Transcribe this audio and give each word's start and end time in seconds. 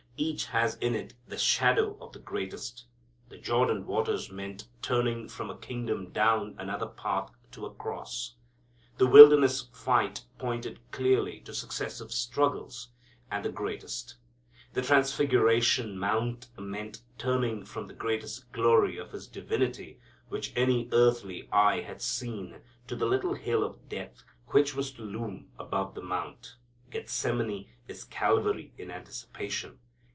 Each 0.23 0.45
has 0.45 0.75
in 0.75 0.93
it 0.93 1.15
the 1.27 1.35
shadow 1.35 1.97
of 1.99 2.13
the 2.13 2.19
greatest. 2.19 2.85
The 3.29 3.39
Jordan 3.39 3.87
waters 3.87 4.29
meant 4.31 4.67
turning 4.83 5.27
from 5.27 5.49
a 5.49 5.57
kingdom 5.57 6.11
down 6.11 6.53
another 6.59 6.85
path 6.85 7.31
to 7.53 7.65
a 7.65 7.73
cross. 7.73 8.35
The 8.99 9.07
Wilderness 9.07 9.69
fight 9.73 10.23
pointed 10.37 10.79
clearly 10.91 11.39
to 11.39 11.55
successive 11.55 12.11
struggles, 12.11 12.89
and 13.31 13.43
the 13.43 13.49
greatest. 13.51 14.17
The 14.73 14.83
Transfiguration 14.83 15.97
mount 15.97 16.49
meant 16.55 17.01
turning 17.17 17.65
from 17.65 17.87
the 17.87 17.95
greatest 17.95 18.51
glory 18.51 18.99
of 18.99 19.13
His 19.13 19.25
divinity 19.25 19.99
which 20.29 20.53
any 20.55 20.87
earthly 20.91 21.49
eye 21.51 21.81
had 21.81 21.99
seen 21.99 22.61
to 22.85 22.95
the 22.95 23.07
little 23.07 23.33
hill 23.33 23.63
of 23.63 23.89
death, 23.89 24.23
which 24.49 24.75
was 24.75 24.91
to 24.91 25.01
loom 25.01 25.49
above 25.57 25.95
the 25.95 26.03
mount. 26.03 26.57
Gethsemane 26.91 27.67
is 27.87 28.03
Calvary 28.03 28.71
in 28.77 28.91
anticipation. 28.91 29.79